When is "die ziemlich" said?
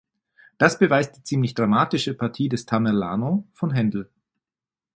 1.15-1.53